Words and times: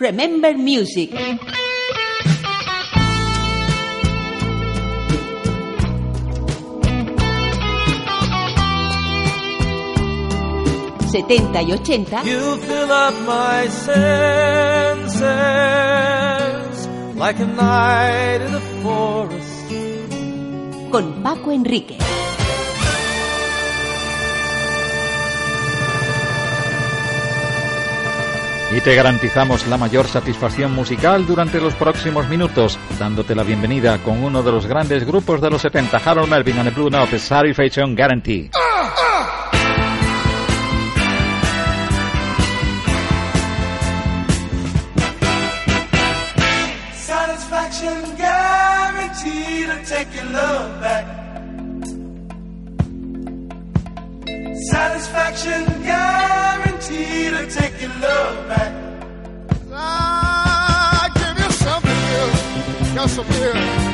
Remember 0.00 0.54
Music. 0.56 1.10
Setenta 11.10 11.60
y 11.60 11.72
ochenta. 11.72 12.22
You 12.24 12.56
fill 12.56 12.90
up 12.90 13.14
my 13.26 13.68
senses 13.68 15.18
like 17.16 17.38
a 17.38 17.46
night 17.46 18.40
in 18.40 18.52
the 18.52 18.60
forest. 18.82 19.70
Con 20.90 21.22
Paco 21.22 21.52
Enrique. 21.52 21.98
Y 28.74 28.80
te 28.80 28.94
garantizamos 28.94 29.66
la 29.66 29.76
mayor 29.76 30.06
satisfacción 30.08 30.74
musical 30.74 31.26
durante 31.26 31.60
los 31.60 31.74
próximos 31.74 32.26
minutos, 32.28 32.78
dándote 32.98 33.34
la 33.34 33.42
bienvenida 33.42 33.98
con 33.98 34.24
uno 34.24 34.42
de 34.42 34.50
los 34.50 34.66
grandes 34.66 35.04
grupos 35.04 35.42
de 35.42 35.50
los 35.50 35.60
70, 35.60 35.98
Harold 35.98 36.30
Melvin 36.30 36.58
and 36.58 36.70
the 36.70 36.74
Blue 36.74 36.88
Note 36.88 37.18
Satisfaction 37.18 37.94
Guarantee. 37.94 38.50
Satisfaction 46.94 48.16
guaranteed 48.16 49.68
love 50.32 50.80
back. 50.80 51.06
Satisfaction 54.70 55.82
Some 63.12 63.28
new. 63.28 63.91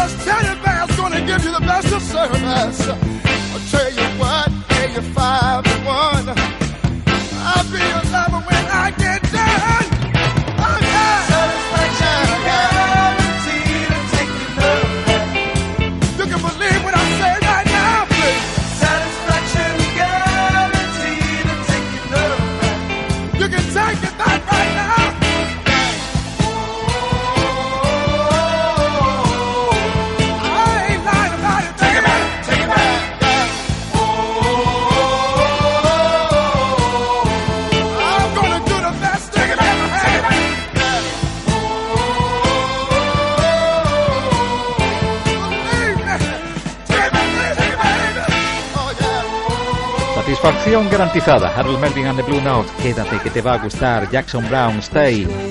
Cause 0.00 0.24
Teddy 0.24 0.58
Bear's 0.64 0.96
gonna 0.96 1.20
give 1.26 1.44
you 1.44 1.52
the 1.52 1.60
best 1.60 1.92
of 1.92 2.00
service. 2.00 2.88
I'll 2.88 3.60
tell 3.68 3.90
you 3.92 4.08
what, 4.18 4.48
pay 4.68 4.94
you 4.94 5.02
five 5.12 5.62
to 5.62 5.76
one. 5.84 6.26
I'll 7.44 7.64
be 7.70 7.80
your 7.92 8.04
lover 8.10 8.39
Satisfacción 50.40 50.88
garantizada, 50.88 51.54
Harold 51.54 51.78
Melvin 51.80 52.06
and 52.06 52.18
the 52.18 52.22
Blue 52.22 52.40
Note. 52.40 52.70
Quédate 52.80 53.18
que 53.22 53.28
te 53.28 53.42
va 53.42 53.54
a 53.54 53.58
gustar. 53.58 54.10
Jackson 54.10 54.48
Brown, 54.48 54.78
Stay. 54.78 55.49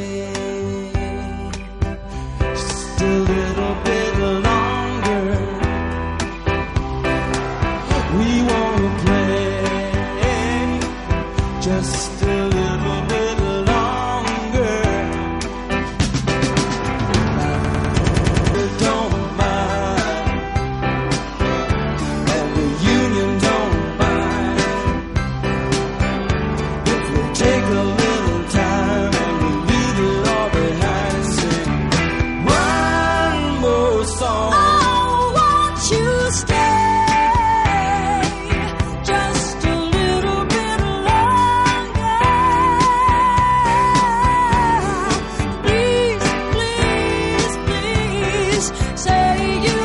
Say 49.20 49.64
you 49.66 49.79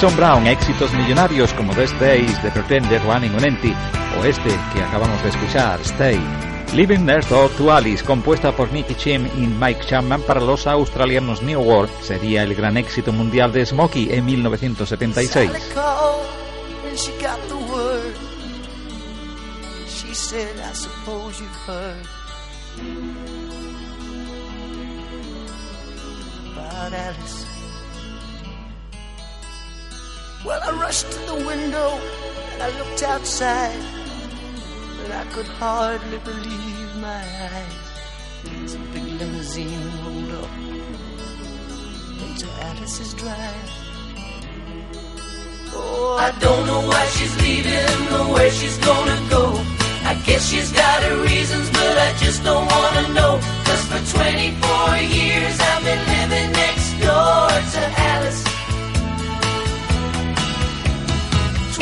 Jackson 0.00 0.16
Brown, 0.16 0.46
éxitos 0.46 0.92
millonarios 0.92 1.52
como 1.54 1.74
These 1.74 1.96
Days, 1.98 2.40
The 2.40 2.52
Pretender, 2.52 3.02
Running 3.02 3.34
on 3.34 3.44
Empty, 3.44 3.74
o 4.16 4.24
este 4.24 4.50
que 4.72 4.80
acabamos 4.80 5.20
de 5.24 5.30
escuchar, 5.30 5.80
Stay. 5.80 6.20
Living 6.72 7.00
Next 7.00 7.28
Door 7.30 7.50
to 7.56 7.72
Alice, 7.72 8.04
compuesta 8.04 8.54
por 8.54 8.70
Nicky 8.70 8.94
Chim 8.94 9.26
y 9.36 9.48
Mike 9.48 9.80
Chapman 9.86 10.22
para 10.22 10.40
los 10.40 10.68
australianos 10.68 11.42
New 11.42 11.60
World, 11.60 11.90
sería 12.00 12.44
el 12.44 12.54
gran 12.54 12.76
éxito 12.76 13.12
mundial 13.12 13.52
de 13.52 13.66
Smokey 13.66 14.10
en 14.12 14.24
1976. 14.24 15.50
Sally 26.86 27.47
Well, 30.44 30.60
I 30.62 30.70
rushed 30.80 31.10
to 31.10 31.18
the 31.26 31.34
window 31.34 31.98
and 32.52 32.62
I 32.62 32.70
looked 32.78 33.02
outside, 33.02 33.82
but 35.02 35.10
I 35.10 35.24
could 35.32 35.46
hardly 35.46 36.18
believe 36.18 36.96
my 36.96 37.24
eyes. 37.50 37.88
As 38.64 38.74
a 38.74 38.78
big 38.94 39.02
limousine 39.18 39.82
rolled 40.04 40.44
up 40.44 40.50
into 42.22 42.46
Alice's 42.60 43.14
drive. 43.14 43.70
Oh, 45.74 46.16
I 46.20 46.30
don't 46.38 46.66
know 46.68 46.86
why 46.86 47.04
she's 47.06 47.34
leaving 47.42 48.14
or 48.14 48.32
where 48.32 48.50
she's 48.52 48.78
gonna 48.78 49.20
go. 49.28 49.60
I 50.04 50.14
guess 50.24 50.48
she's 50.48 50.70
got 50.70 51.02
her 51.02 51.20
reasons, 51.20 51.68
but 51.70 51.98
I 51.98 52.14
just 52.18 52.44
don't 52.44 52.64
wanna 52.64 53.08
know. 53.12 53.40
Cause 53.66 53.84
for 53.90 54.18
24 54.18 54.96
years 55.18 55.58
I've 55.60 55.82
been 55.82 56.02
living 56.14 56.52
next 56.52 56.92
door 57.02 57.48
to 57.74 58.00
Alice. 58.14 58.47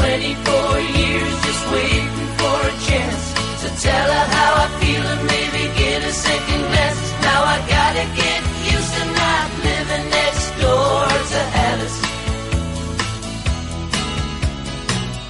24 0.06 0.78
years 1.02 1.34
just 1.42 1.64
waiting 1.72 2.28
for 2.38 2.58
a 2.62 2.74
chance 2.86 3.22
to 3.62 3.68
tell 3.82 4.08
her 4.16 4.26
how 4.36 4.52
I 4.64 4.68
feel 4.78 5.02
and 5.02 5.22
maybe 5.34 5.62
get 5.74 6.04
a 6.04 6.12
second 6.12 6.62
glance. 6.70 7.00
Now 7.26 7.40
I 7.42 7.56
gotta 7.76 8.06
get 8.22 8.40
used 8.70 8.92
to 8.98 9.04
not 9.20 9.46
living 9.66 10.06
next 10.18 10.46
door 10.62 11.06
to 11.32 11.40
Alice. 11.68 11.98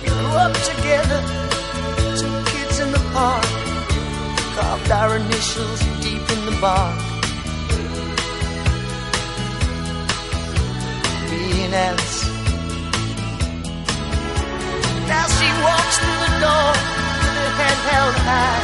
grew 0.04 0.30
up 0.44 0.54
together, 0.72 1.20
two 2.20 2.36
kids 2.52 2.78
in 2.78 2.92
the 2.92 3.04
park, 3.16 3.48
carved 4.56 4.90
our 4.90 5.16
initials 5.16 5.80
deep 6.04 6.26
in 6.36 6.40
the 6.44 6.56
bark. 6.60 7.00
Me 11.30 11.64
and 11.64 11.74
Alice. 11.74 12.35
Now 15.08 15.26
she 15.38 15.48
walks 15.62 15.96
through 16.02 16.20
the 16.26 16.32
door 16.42 16.70
with 17.22 17.36
her 17.40 17.52
head 17.60 17.78
held 17.90 18.16
high. 18.26 18.62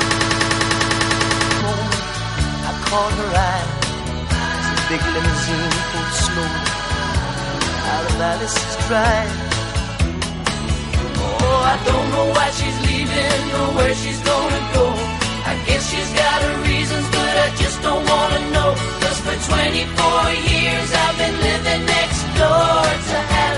Moment, 1.62 2.04
I 2.68 2.72
caught 2.86 3.14
her 3.20 3.30
eye 3.50 3.66
as 4.58 4.64
the 4.70 4.78
big 4.90 5.02
limousine 5.14 5.74
pulled 5.90 6.12
slowly 6.26 6.62
out 7.92 8.04
of 8.10 8.20
Alice's 8.30 8.74
drive. 8.88 9.32
Oh, 11.22 11.60
I 11.72 11.76
don't 11.88 12.08
know 12.14 12.26
why 12.34 12.48
she's 12.58 12.78
leaving 12.90 13.44
or 13.58 13.68
where 13.78 13.94
she's 13.94 14.20
gonna 14.30 14.62
go. 14.74 14.86
I 15.44 15.54
guess 15.66 15.82
she's 15.90 16.12
got 16.22 16.38
her 16.42 16.56
reasons, 16.70 17.06
but 17.10 17.34
I 17.46 17.48
just 17.62 17.78
don't 17.82 18.04
wanna 18.12 18.40
know. 18.54 18.70
Cause 19.02 19.18
for 19.26 19.36
24 19.50 20.30
years 20.50 20.88
I've 21.04 21.16
been 21.22 21.36
living 21.48 21.82
next 21.86 22.22
door 22.38 22.82
to 23.10 23.18
Alice. 23.30 23.51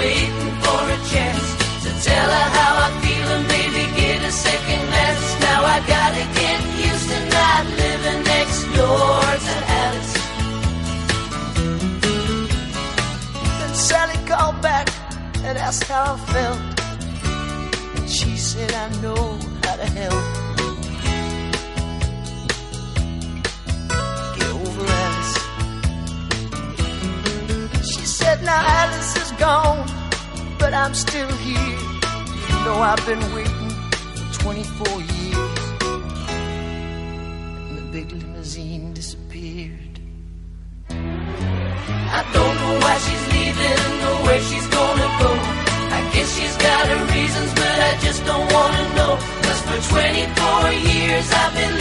Waiting 0.00 0.52
for 0.64 0.80
a 0.96 0.98
chance 1.12 1.46
to 1.84 1.90
tell 2.08 2.28
her 2.36 2.48
how 2.58 2.72
I 2.86 2.88
feel 3.02 3.28
and 3.36 3.44
maybe 3.54 3.82
get 4.00 4.18
a 4.30 4.32
second 4.32 4.82
glance. 4.90 5.26
Now 5.46 5.60
I 5.74 5.78
gotta 5.96 6.24
get 6.40 6.58
used 6.88 7.06
to 7.12 7.18
not 7.36 7.62
living 7.82 8.20
next 8.34 8.60
door 8.76 9.20
to 9.46 9.54
Alice. 9.82 10.14
Then 13.58 13.74
Sally 13.88 14.18
called 14.30 14.58
back 14.62 14.86
and 15.46 15.58
asked 15.58 15.84
how 15.84 16.14
I 16.14 16.18
felt. 16.32 16.60
And 17.96 18.08
she 18.08 18.36
said, 18.36 18.72
I 18.72 18.86
know 19.02 19.24
how 19.64 19.76
to 19.82 19.88
help. 20.00 20.39
said, 28.30 28.44
now 28.44 28.62
Alice 28.80 29.16
is 29.16 29.32
gone, 29.32 29.86
but 30.58 30.72
I'm 30.72 30.94
still 30.94 31.32
here. 31.48 31.78
You 32.48 32.56
know 32.64 32.76
I've 32.90 33.04
been 33.06 33.24
waiting 33.34 33.70
for 34.16 34.42
24 34.44 35.00
years. 35.16 35.60
And 37.68 37.76
the 37.78 37.86
big 37.90 38.12
limousine 38.12 38.92
disappeared. 38.94 39.96
I 42.18 42.22
don't 42.36 42.56
know 42.62 42.74
why 42.84 42.96
she's 43.04 43.24
leaving 43.34 43.82
or 44.08 44.16
where 44.26 44.42
she's 44.48 44.68
gonna 44.78 45.10
go. 45.22 45.30
I 45.98 46.00
guess 46.12 46.28
she's 46.36 46.56
got 46.66 46.82
her 46.92 47.02
reasons, 47.14 47.50
but 47.60 47.76
I 47.90 47.92
just 48.06 48.20
don't 48.30 48.48
wanna 48.56 48.84
know. 48.98 49.12
Cause 49.44 49.60
for 49.66 49.78
24 49.94 50.72
years 50.90 51.26
I've 51.32 51.54
been 51.54 51.79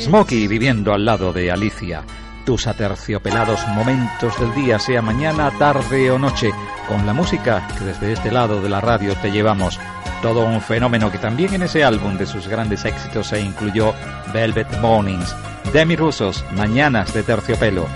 Smokey 0.00 0.46
viviendo 0.48 0.92
al 0.92 1.04
lado 1.04 1.32
de 1.32 1.50
Alicia. 1.50 2.02
Tus 2.44 2.66
aterciopelados 2.66 3.66
momentos 3.68 4.38
del 4.40 4.52
día, 4.54 4.78
sea 4.78 5.00
mañana, 5.00 5.50
tarde 5.58 6.10
o 6.10 6.18
noche, 6.18 6.50
con 6.88 7.06
la 7.06 7.12
música 7.12 7.66
que 7.78 7.84
desde 7.84 8.12
este 8.12 8.32
lado 8.32 8.60
de 8.60 8.68
la 8.68 8.80
radio 8.80 9.14
te 9.16 9.30
llevamos. 9.30 9.78
Todo 10.22 10.44
un 10.44 10.60
fenómeno 10.60 11.10
que 11.10 11.18
también 11.18 11.54
en 11.54 11.62
ese 11.62 11.84
álbum 11.84 12.16
de 12.16 12.26
sus 12.26 12.48
grandes 12.48 12.84
éxitos 12.84 13.28
se 13.28 13.40
incluyó 13.40 13.94
Velvet 14.32 14.78
Mornings, 14.80 15.34
Demi 15.72 15.96
Rusos, 15.96 16.44
Mañanas 16.52 17.14
de 17.14 17.22
Terciopelo. 17.22 17.86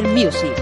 Music. 0.00 0.56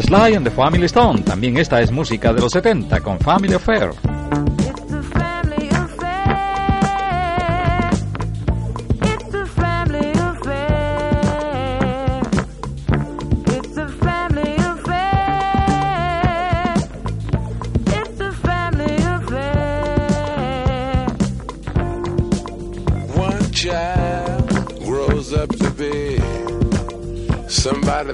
Sly 0.00 0.34
and 0.34 0.44
the 0.44 0.50
Family 0.50 0.86
Stone, 0.86 1.22
también 1.22 1.56
esta 1.56 1.80
es 1.80 1.92
música 1.92 2.32
de 2.32 2.40
los 2.40 2.50
70 2.50 3.00
con 3.00 3.20
Family 3.20 3.54
Affair. 3.54 3.90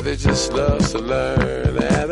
That 0.03 0.19
just 0.19 0.53
loves 0.53 0.93
to 0.93 0.99
learn, 0.99 1.77
and 1.77 2.11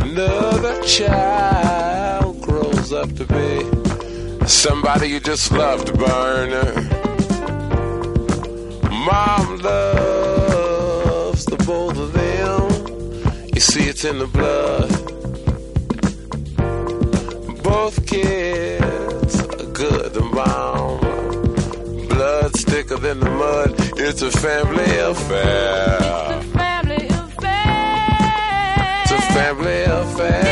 another 0.00 0.82
child 0.82 2.40
grows 2.40 2.92
up 2.92 3.12
to 3.14 3.24
be 3.26 4.46
somebody 4.46 5.08
you 5.08 5.20
just 5.20 5.52
love 5.52 5.84
to 5.84 5.92
burn. 5.92 6.50
Mom 8.90 9.58
loves 9.58 11.44
the 11.44 11.56
both 11.66 11.96
of 11.98 12.12
them. 12.12 13.48
You 13.54 13.60
see, 13.60 13.88
it's 13.88 14.04
in 14.04 14.18
the 14.18 14.26
blood. 14.26 14.89
Than. 23.66 23.74
It's 23.98 24.22
a 24.22 24.30
family 24.30 24.98
affair. 24.98 25.98
It's 26.00 26.46
a 26.46 26.58
Family 26.58 27.06
affair. 27.08 29.02
It's 29.02 29.12
a 29.12 29.20
family 29.32 29.82
affair. 29.82 30.49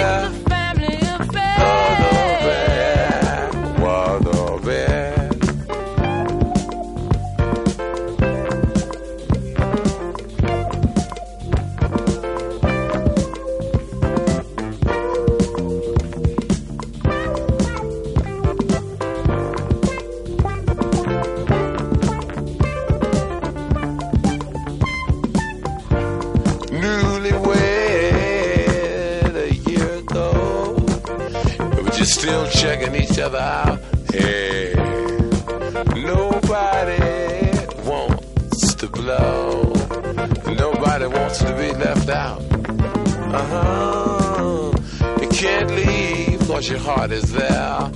Heart 47.09 47.13
is 47.13 47.33
there. 47.33 47.91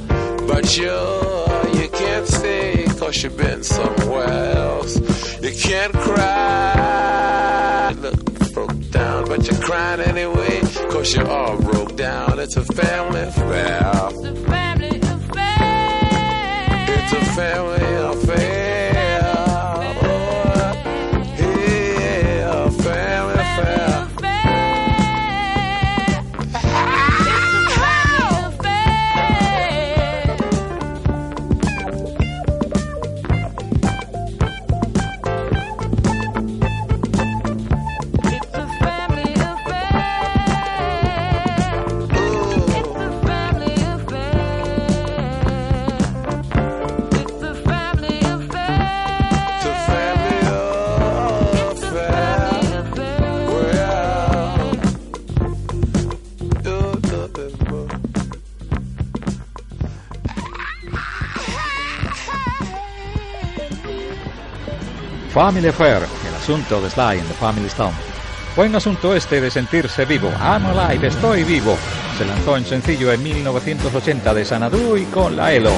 But 0.46 0.76
you, 0.76 0.90
you 1.80 1.88
can't 1.88 2.26
stay 2.26 2.84
cause 2.98 3.22
you've 3.22 3.36
been 3.36 3.62
somewhere 3.62 4.28
else. 4.28 4.96
You 5.40 5.52
can't 5.52 5.92
cry. 5.94 7.94
Look, 8.00 8.52
broke 8.52 8.90
down, 8.90 9.26
but 9.26 9.50
you're 9.50 9.60
crying 9.60 10.00
anyway. 10.00 10.60
Cause 10.90 11.14
you're 11.14 11.28
all 11.28 11.56
broke 11.58 11.96
down. 11.96 12.38
It's 12.38 12.56
a 12.56 12.64
family 12.64 13.20
affair. 13.20 14.11
Family 65.42 65.66
Affair, 65.66 65.96
el 66.28 66.34
asunto 66.36 66.80
de 66.80 66.88
Sly 66.88 67.18
en 67.18 67.26
The 67.26 67.34
Family 67.34 67.66
Stone. 67.66 67.96
Buen 68.54 68.76
asunto 68.76 69.12
este 69.12 69.40
de 69.40 69.50
sentirse 69.50 70.04
vivo. 70.04 70.28
I'm 70.28 70.64
alive, 70.66 71.08
estoy 71.08 71.42
vivo. 71.42 71.76
Se 72.16 72.24
lanzó 72.24 72.56
en 72.56 72.64
sencillo 72.64 73.12
en 73.12 73.20
1980 73.24 74.34
de 74.34 74.44
Sanadu 74.44 74.96
y 74.96 75.04
con 75.06 75.34
la 75.34 75.52
ELO. 75.52 75.72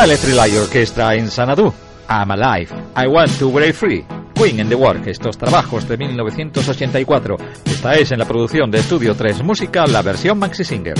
La 0.00 0.06
Electric 0.06 0.62
Orquestra 0.62 1.14
en 1.14 1.30
Sanadú. 1.30 1.74
I'm 2.08 2.30
Alive, 2.30 2.68
I 2.96 3.06
Want 3.06 3.38
to 3.38 3.50
Break 3.50 3.74
Free. 3.74 4.02
Queen 4.34 4.58
in 4.58 4.70
the 4.70 4.74
Work, 4.74 5.06
estos 5.06 5.36
trabajos 5.36 5.86
de 5.86 5.98
1984. 5.98 7.36
Esta 7.66 7.92
es 7.96 8.10
en 8.10 8.18
la 8.18 8.24
producción 8.24 8.70
de 8.70 8.78
Estudio 8.78 9.14
3 9.14 9.42
Música, 9.42 9.86
la 9.86 10.00
versión 10.00 10.38
Maxi 10.38 10.64
Singer. 10.64 10.94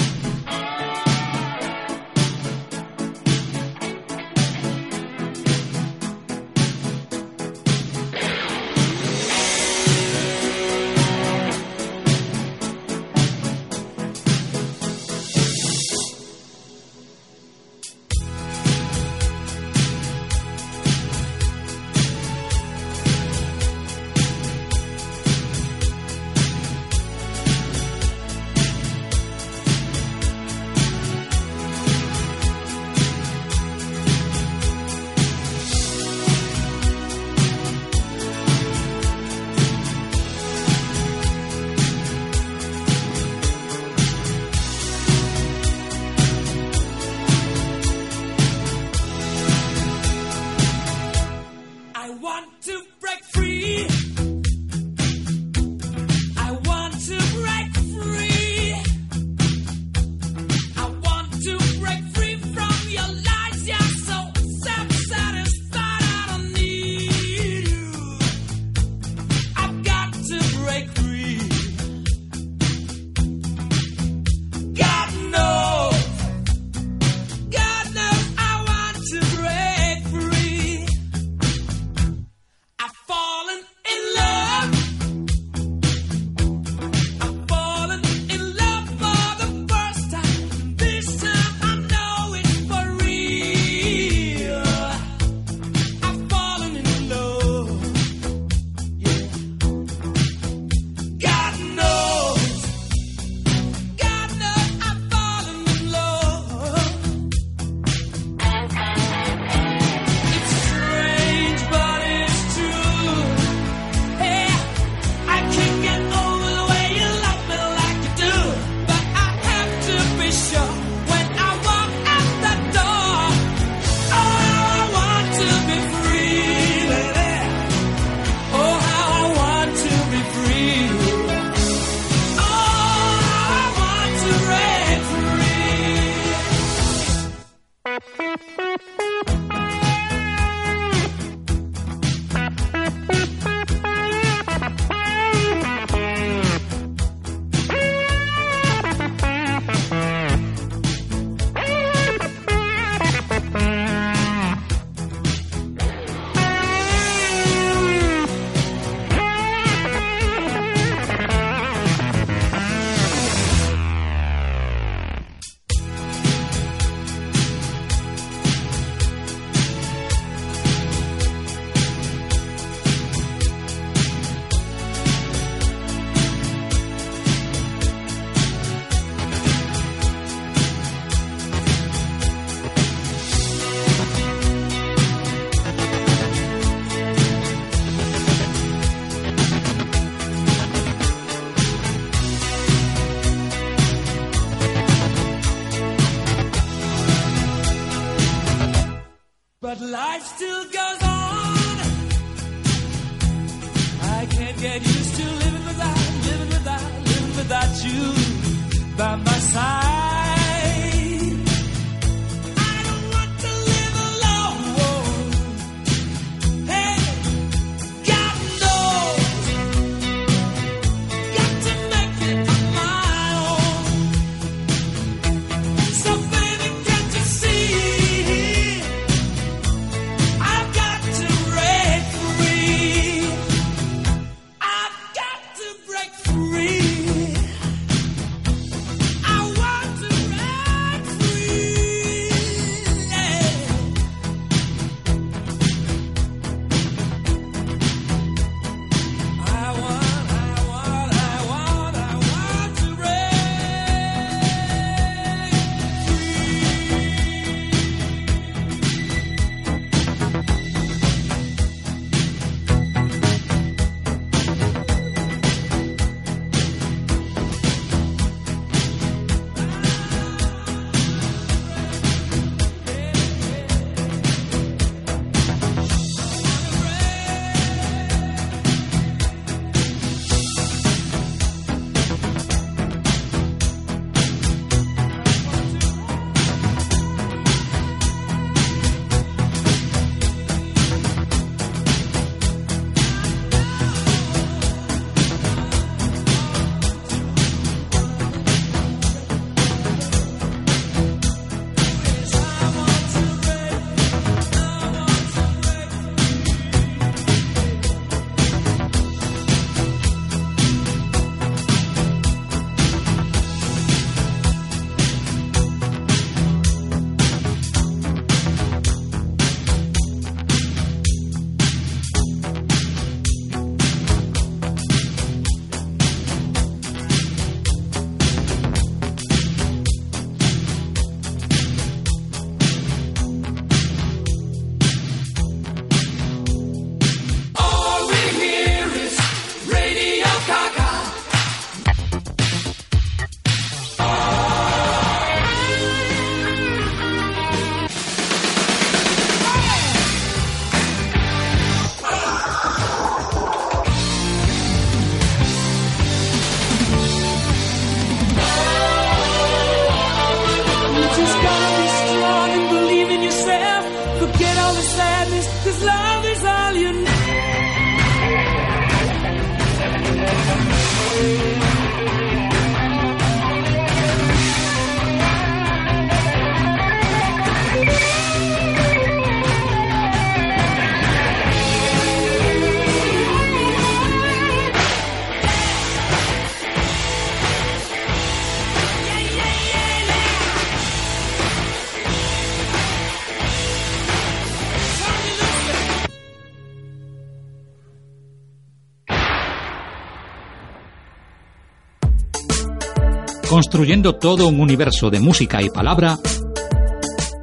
construyendo 403.71 404.17
todo 404.17 404.49
un 404.49 404.59
universo 404.59 405.11
de 405.11 405.21
música 405.21 405.63
y 405.63 405.71
palabra, 405.71 406.19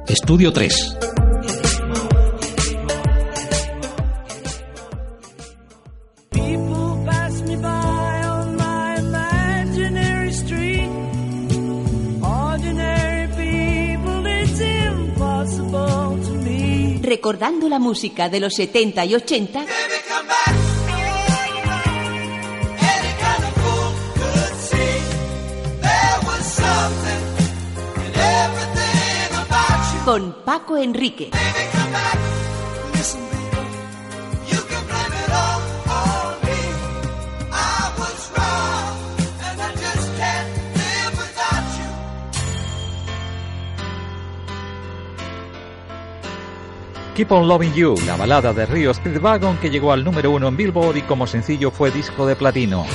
Estudio 0.06 0.52
3. 0.52 0.98
Recordando 17.00 17.70
la 17.70 17.78
música 17.78 18.28
de 18.28 18.40
los 18.40 18.52
70 18.52 19.04
y 19.06 19.14
80 19.14 19.64
con 30.08 30.32
Paco 30.42 30.78
Enrique. 30.78 31.30
Keep 47.14 47.32
on 47.32 47.46
Loving 47.46 47.74
You, 47.74 47.94
la 48.06 48.16
balada 48.16 48.54
de 48.54 48.64
Río 48.64 48.94
Speedwagon 48.94 49.58
que 49.58 49.68
llegó 49.68 49.92
al 49.92 50.04
número 50.04 50.30
uno 50.30 50.48
en 50.48 50.56
Billboard 50.56 50.96
y 50.96 51.02
como 51.02 51.26
sencillo 51.26 51.70
fue 51.70 51.90
disco 51.90 52.24
de 52.24 52.34
platino. 52.34 52.86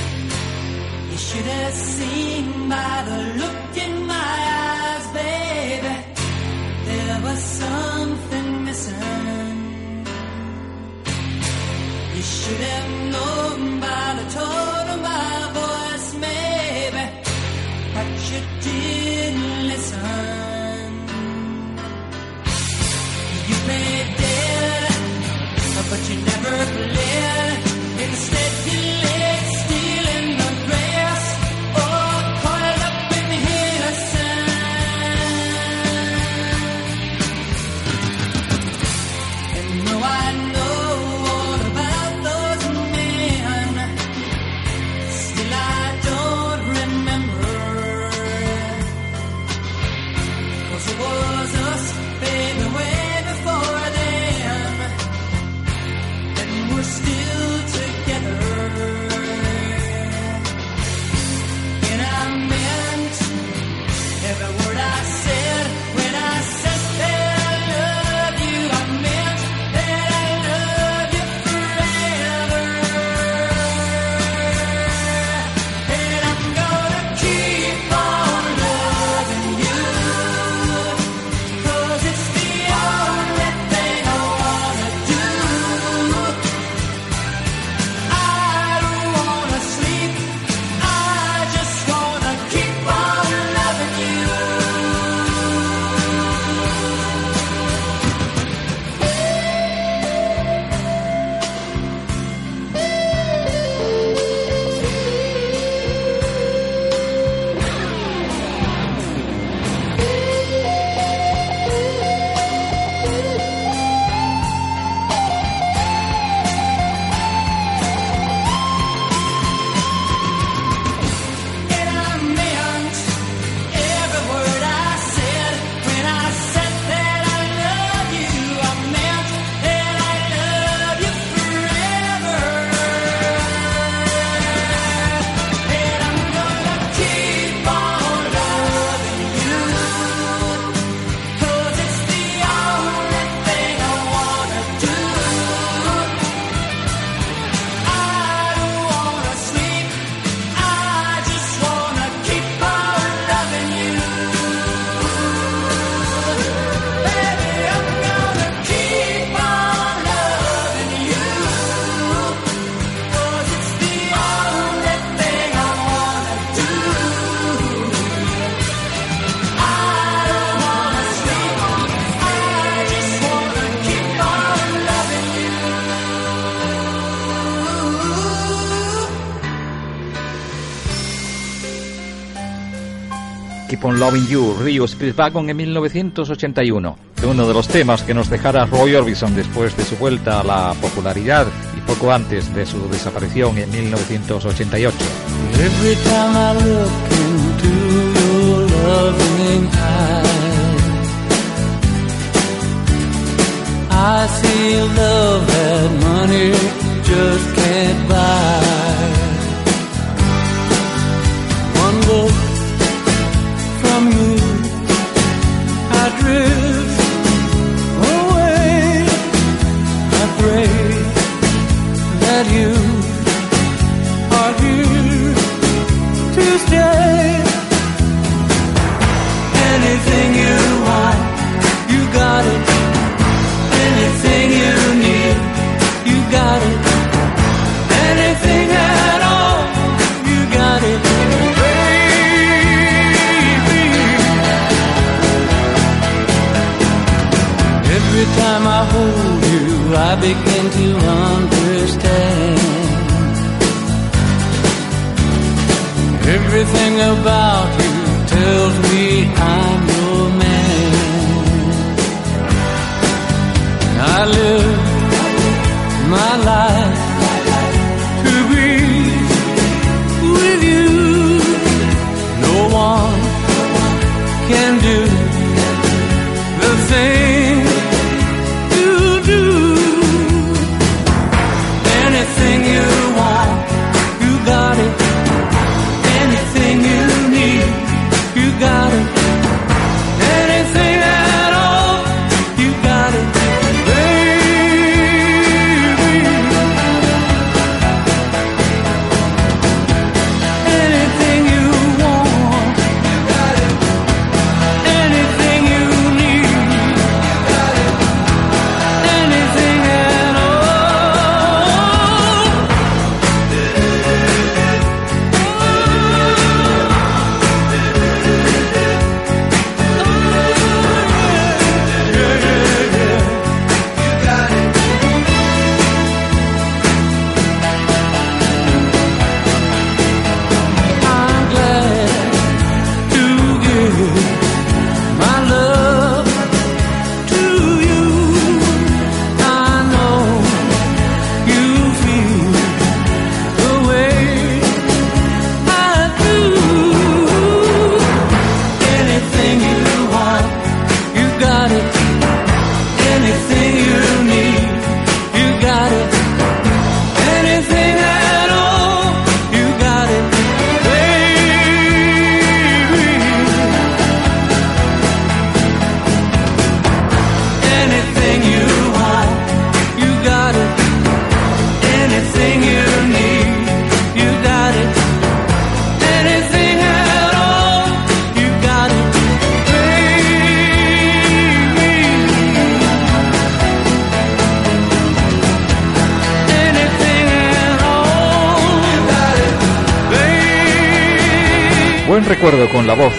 Loving 184.04 184.26
You, 184.26 184.54
Rio 184.60 184.86
Speedwagon 184.86 185.48
en 185.48 185.56
1981, 185.56 186.98
uno 187.26 187.48
de 187.48 187.54
los 187.54 187.66
temas 187.66 188.02
que 188.02 188.12
nos 188.12 188.28
dejara 188.28 188.66
Roy 188.66 188.94
Orbison 188.94 189.34
después 189.34 189.74
de 189.78 189.82
su 189.82 189.96
vuelta 189.96 190.40
a 190.40 190.44
la 190.44 190.74
popularidad 190.78 191.46
y 191.74 191.80
poco 191.80 192.12
antes 192.12 192.54
de 192.54 192.66
su 192.66 192.86
desaparición 192.90 193.56
en 193.56 193.70
1988. 193.70 194.98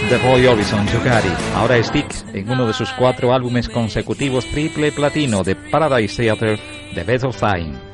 The 0.10 0.20
Roy 0.20 0.46
Orbison, 0.48 0.86
Yukari. 0.88 1.32
Ahora 1.56 1.82
Sticks, 1.82 2.26
en 2.34 2.48
uno 2.48 2.68
de 2.68 2.74
sus 2.74 2.92
cuatro 2.92 3.34
álbumes 3.34 3.68
consecutivos 3.68 4.46
triple 4.46 4.92
platino 4.92 5.44
de 5.44 5.56
Paradise 5.56 6.16
Theater, 6.16 6.60
The 6.94 7.04
Best 7.04 7.26
of 7.26 7.40
Time. 7.40 7.85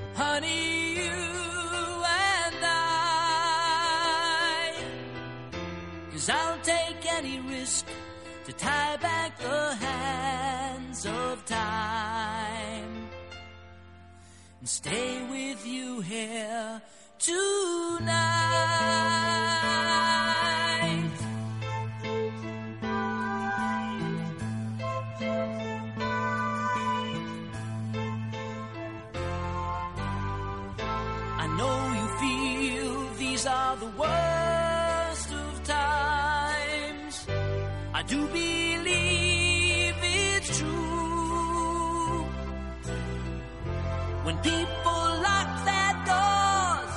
when 44.24 44.38
people 44.38 45.02
lock 45.28 45.50
their 45.66 45.94
doors 46.12 46.96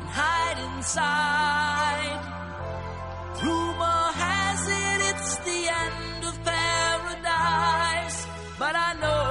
and 0.00 0.08
hide 0.20 0.58
inside. 0.68 2.20
Rumor 3.42 4.04
has 4.24 4.60
it 4.84 5.00
it's 5.10 5.30
the 5.48 5.60
end 5.84 6.20
of 6.30 6.34
paradise, 6.44 8.18
but 8.58 8.74
I 8.88 8.90
know 9.02 9.28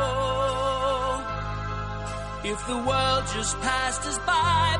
if 2.51 2.59
the 2.67 2.77
world 2.89 3.23
just 3.35 3.59
passed 3.61 4.03
us 4.05 4.19
by, 4.19 4.77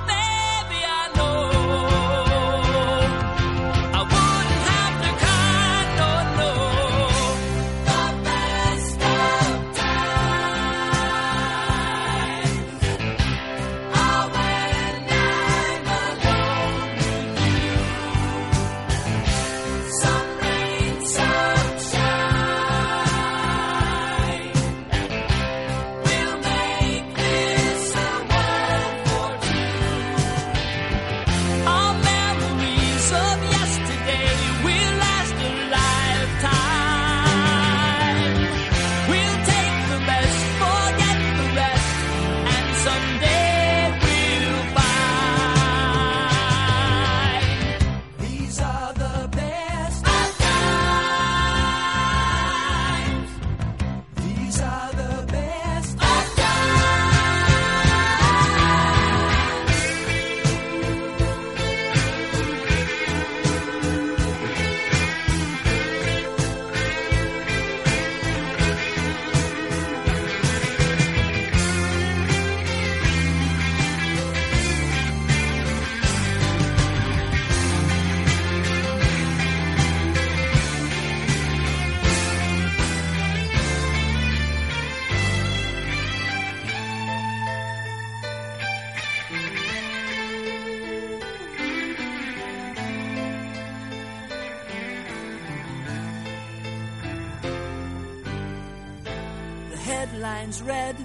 headlines 100.17 100.61
read. 100.63 100.95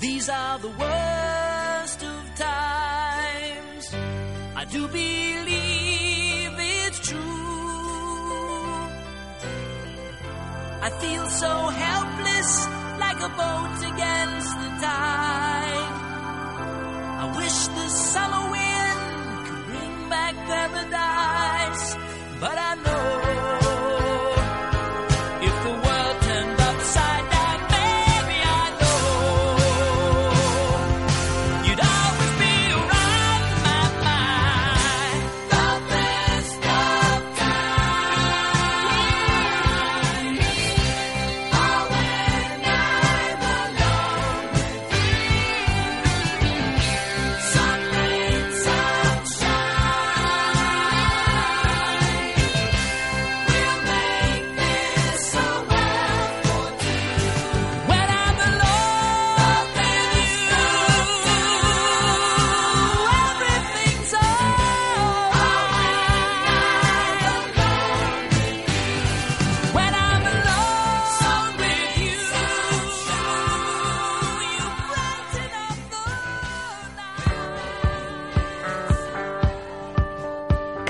These 0.00 0.28
are 0.30 0.58
the 0.58 0.68
worst 0.68 2.02
of 2.02 2.34
times. 2.36 3.84
I 4.56 4.64
do 4.70 4.88
believe 4.88 6.54
it's 6.58 7.00
true. 7.08 7.18
I 10.86 10.90
feel 11.02 11.26
so 11.28 11.52
helpless, 11.84 12.66
like 12.98 13.20
a 13.20 13.32
boat 13.42 13.78
against 13.92 14.52
the 14.62 14.70
tide. 14.86 15.92
I 17.22 17.26
wish 17.36 17.58
the 17.78 17.88
summer 17.88 18.44
wind 18.56 19.46
could 19.46 19.64
bring 19.70 20.08
back 20.08 20.34
paradise, 20.52 21.96
but 22.40 22.56
I 22.70 22.81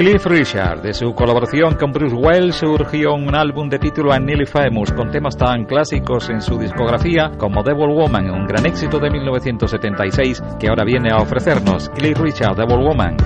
Cliff 0.02 0.26
Richard. 0.26 0.82
De 0.82 0.92
su 0.94 1.14
colaboración 1.14 1.76
con 1.76 1.92
Bruce 1.92 2.16
Wells 2.16 2.56
surgió 2.56 3.14
un 3.14 3.36
álbum 3.36 3.68
de 3.68 3.78
título 3.78 4.12
I'm 4.12 4.24
Nearly 4.24 4.46
Famous, 4.46 4.90
con 4.90 5.12
temas 5.12 5.36
tan 5.36 5.64
clásicos 5.64 6.28
en 6.28 6.42
su 6.42 6.58
discografía 6.58 7.30
como 7.38 7.62
Devil 7.62 7.94
Woman, 7.94 8.28
un 8.28 8.44
gran 8.48 8.66
éxito 8.66 8.98
de 8.98 9.10
1976 9.10 10.42
que 10.58 10.66
ahora 10.66 10.82
viene 10.82 11.10
a 11.12 11.18
ofrecernos 11.18 11.88
Cliff 11.90 12.18
Richard, 12.18 12.56
Devil 12.56 12.84
Woman. 12.84 13.16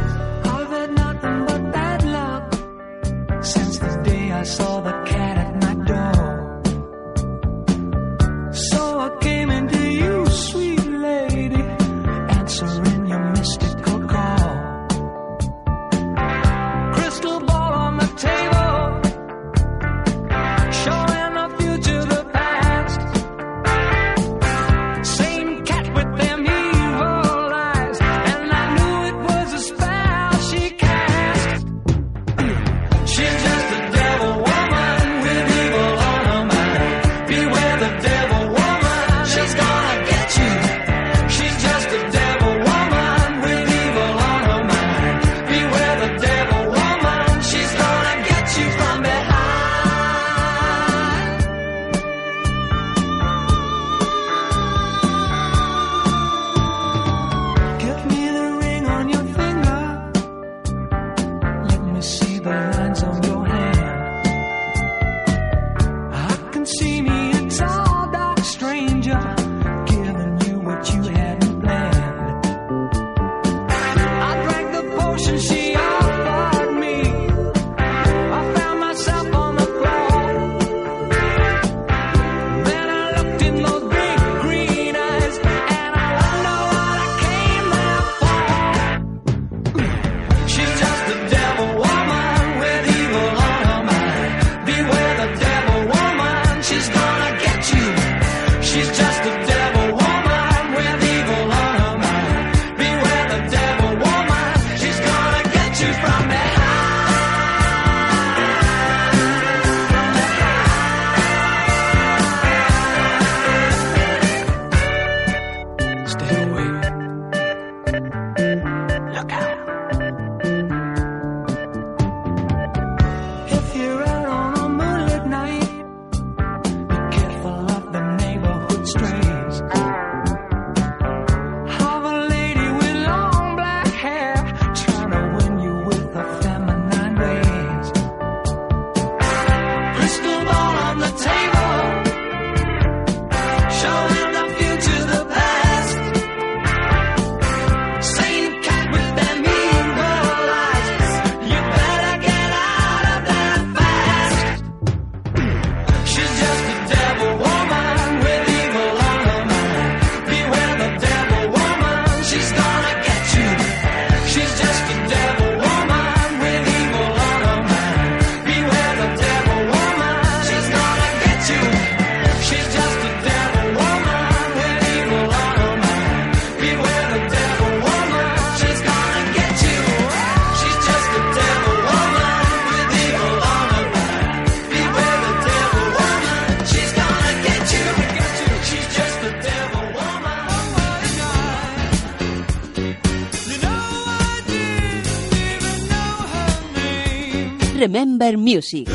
Amber 198.16 198.38
Music. 198.38 198.88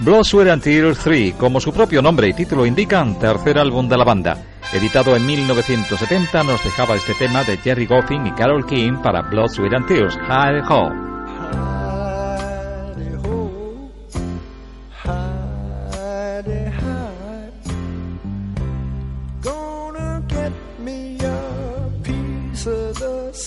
Blossware 0.00 0.50
and 0.50 0.62
Tears 0.62 0.98
3, 0.98 1.34
como 1.36 1.58
su 1.58 1.72
propio 1.72 2.02
nombre 2.02 2.28
y 2.28 2.34
título 2.34 2.66
indican, 2.66 3.18
tercer 3.18 3.58
álbum 3.58 3.88
de 3.88 3.96
la 3.96 4.04
banda. 4.04 4.36
Editado 4.74 5.16
en 5.16 5.24
1970, 5.24 6.42
nos 6.42 6.62
dejaba 6.62 6.96
este 6.96 7.14
tema 7.14 7.44
de 7.44 7.56
Jerry 7.56 7.86
Goffin 7.86 8.26
y 8.26 8.32
Carol 8.32 8.66
King 8.66 8.98
para 9.02 9.22
Blood, 9.22 9.48
Sweat 9.48 9.72
and 9.72 9.86
Tears, 9.86 10.18
High 10.28 10.60
Hope. 10.68 11.07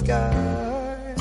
Sky. 0.03 1.15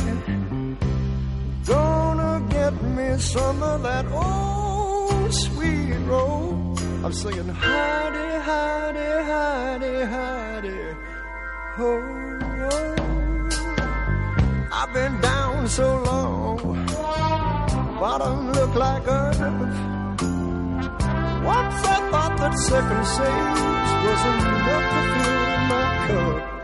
Gonna 1.66 2.34
get 2.56 2.74
me 2.96 3.08
some 3.18 3.62
of 3.62 3.82
that 3.88 4.06
old 4.24 5.32
sweet 5.44 5.98
roll. 6.10 6.76
I'm 7.04 7.12
singing 7.12 7.50
hidey, 7.64 8.30
hidey, 8.48 9.12
hidey, 9.30 9.98
hidey. 10.14 10.80
Oh, 11.78 12.00
oh. 12.72 12.94
I've 14.78 14.92
been 14.98 15.14
down 15.20 15.68
so 15.68 15.88
long, 16.10 16.56
bottom 18.00 18.52
look 18.56 18.74
like 18.86 19.04
earth. 19.20 19.40
Once 21.54 21.80
I 21.94 21.98
thought 22.10 22.34
that 22.42 22.54
second 22.70 23.04
sage 23.16 23.92
was 24.04 24.22
enough 24.30 24.86
to 24.92 25.00
fill 25.12 25.44
my 25.72 25.86
cup. 26.08 26.59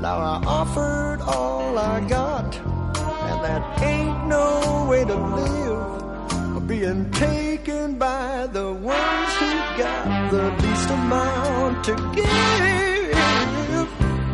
Now 0.00 0.18
I 0.18 0.42
offered 0.46 1.20
all 1.22 1.78
I 1.78 2.00
got, 2.00 2.56
and 2.56 3.38
that 3.44 3.82
ain't 3.82 4.26
no 4.26 4.86
way 4.88 5.04
to 5.04 5.14
live. 5.14 6.66
Being 6.66 7.08
taken 7.12 7.96
by 7.96 8.48
the 8.48 8.72
ones 8.72 9.32
who 9.38 9.50
got 9.78 10.30
the 10.32 10.50
least 10.62 10.90
amount 10.90 11.84
to 11.84 11.94
give. 12.16 13.88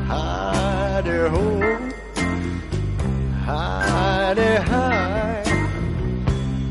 Hidey 0.09 1.29
ho, 1.29 1.45
hidey 3.45 4.57
hi. 4.65 5.43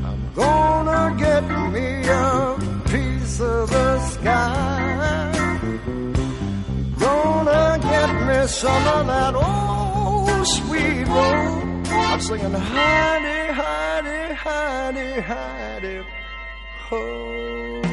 I'm 0.08 0.34
gonna 0.34 1.16
get 1.20 1.44
me 1.74 1.88
a 2.10 2.58
piece 2.90 3.40
of 3.40 3.70
the 3.70 4.00
sky. 4.08 4.71
There's 8.42 8.56
some 8.56 8.88
on 8.88 9.06
that 9.06 9.36
old 9.36 10.48
sweet 10.48 11.08
road. 11.08 11.88
I'm 11.92 12.20
singing, 12.22 12.52
honey, 12.52 13.54
honey, 13.54 14.34
honey, 14.34 15.22
honey, 15.22 16.04
ho. 16.90 17.91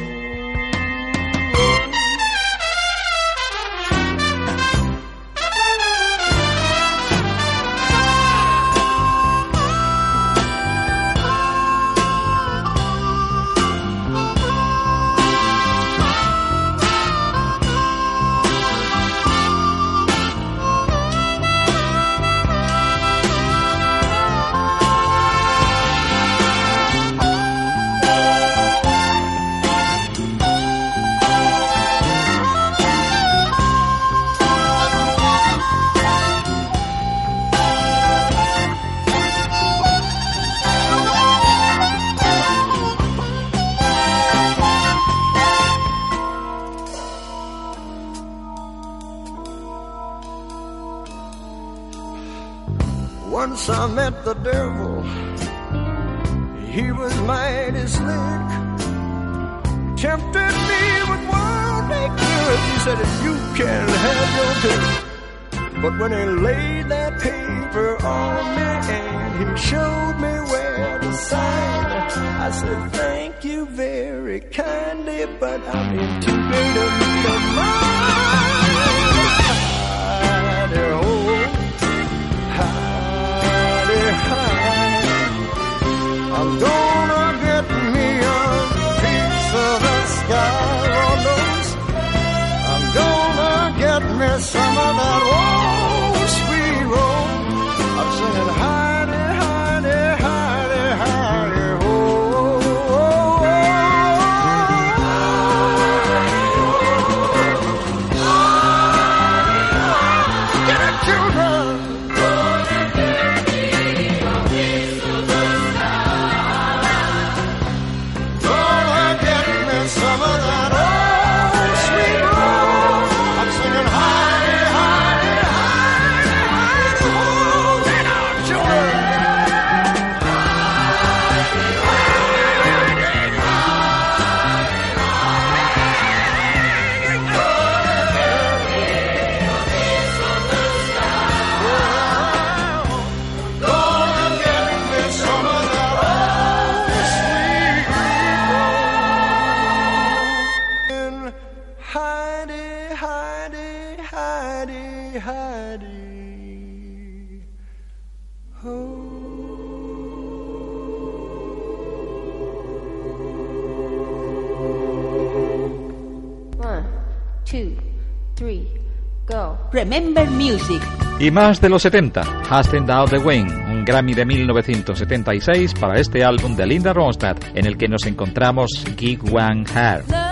Y 171.19 171.31
más 171.31 171.61
de 171.61 171.69
los 171.69 171.83
70, 171.83 172.21
Hasten 172.49 172.89
Out 172.89 173.11
the 173.11 173.17
Wing, 173.17 173.47
un 173.69 173.85
Grammy 173.85 174.13
de 174.13 174.25
1976 174.25 175.73
para 175.75 175.99
este 175.99 176.23
álbum 176.23 176.55
de 176.55 176.65
Linda 176.65 176.91
Ronstadt, 176.91 177.43
en 177.55 177.65
el 177.65 177.77
que 177.77 177.87
nos 177.87 178.05
encontramos 178.05 178.69
Gig 178.97 179.19
One 179.31 179.65
Hair. 179.75 180.28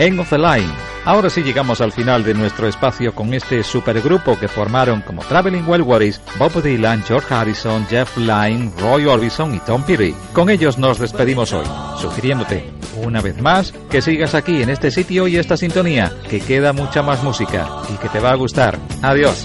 End 0.00 0.18
of 0.18 0.30
the 0.30 0.38
Line. 0.38 0.72
Ahora 1.04 1.28
sí 1.28 1.42
llegamos 1.42 1.82
al 1.82 1.92
final 1.92 2.24
de 2.24 2.32
nuestro 2.32 2.66
espacio 2.66 3.14
con 3.14 3.34
este 3.34 3.62
supergrupo 3.62 4.38
que 4.38 4.48
formaron 4.48 5.02
como 5.02 5.22
Traveling 5.22 5.68
Wilburys, 5.68 6.22
Bob 6.38 6.62
Dylan, 6.62 7.02
George 7.02 7.32
Harrison, 7.34 7.86
Jeff 7.86 8.16
Lynne, 8.16 8.72
Roy 8.78 9.04
Orbison 9.04 9.54
y 9.54 9.58
Tom 9.60 9.82
Petty. 9.82 10.14
Con 10.32 10.48
ellos 10.48 10.78
nos 10.78 10.98
despedimos 10.98 11.52
hoy, 11.52 11.66
sugiriéndote 11.98 12.72
una 12.96 13.20
vez 13.20 13.40
más 13.42 13.72
que 13.90 14.00
sigas 14.00 14.34
aquí 14.34 14.62
en 14.62 14.70
este 14.70 14.90
sitio 14.90 15.28
y 15.28 15.36
esta 15.36 15.58
sintonía, 15.58 16.12
que 16.30 16.40
queda 16.40 16.72
mucha 16.72 17.02
más 17.02 17.22
música 17.22 17.68
y 17.92 17.96
que 17.98 18.08
te 18.08 18.20
va 18.20 18.30
a 18.30 18.36
gustar. 18.36 18.78
Adiós. 19.02 19.44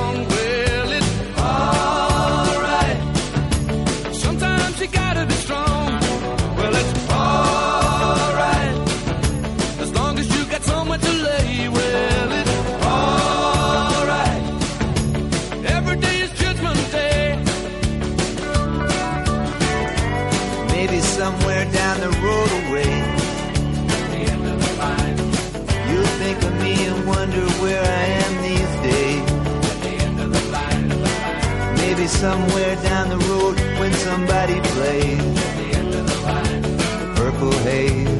somewhere 32.21 32.75
down 32.83 33.09
the 33.09 33.17
road 33.17 33.59
when 33.79 33.91
somebody 33.93 34.61
plays 34.61 35.19
at 35.19 35.57
the 35.57 35.77
end 35.79 35.91
of 35.95 36.05
the 36.07 36.21
line 36.21 36.61
the 36.61 37.13
purple 37.15 37.51
haze. 37.63 38.10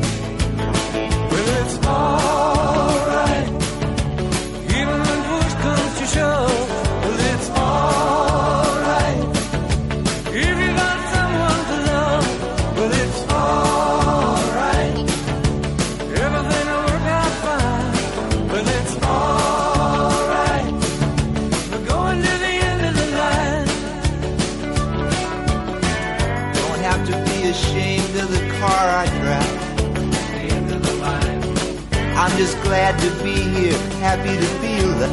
glad 32.64 33.00
to 33.00 33.10
be 33.24 33.34
here, 33.34 33.78
happy 34.00 34.36
to 34.36 34.50
feel 34.62 34.90
the 35.02 35.10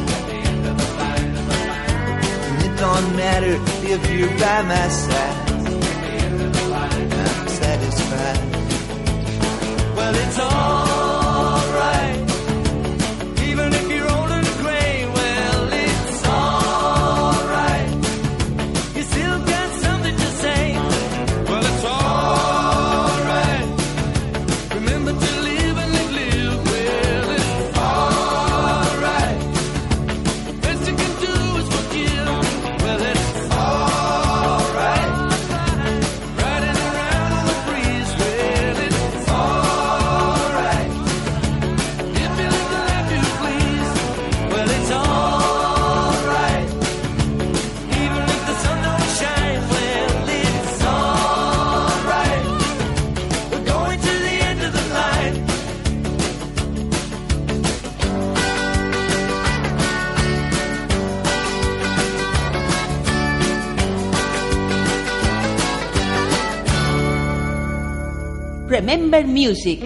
And 2.48 2.62
it 2.64 2.74
don't 2.78 3.16
matter 3.16 3.54
if 3.92 4.10
you're 4.12 4.28
by 4.38 4.62
my 4.62 4.88
side. 4.88 5.48
I'm 7.12 7.48
satisfied. 7.48 8.40
Well, 9.96 10.14
it's 10.14 10.38
all. 10.38 10.87
Remember 68.78 69.24
Music. 69.26 69.80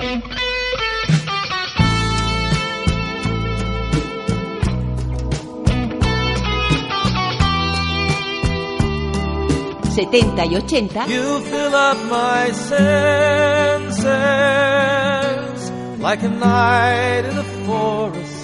...70 9.95 10.47
y 10.47 10.57
80... 10.57 11.07
You 11.07 11.40
fill 11.40 11.74
up 11.74 11.97
my 12.11 12.51
senses 12.53 14.03
like 15.99 16.22
a 16.22 16.28
night 16.28 17.24
in 17.24 17.38
a 17.38 17.45
forest. 17.66 18.43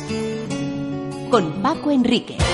con 1.31 1.61
Paco 1.61 1.91
Enrique. 1.91 2.48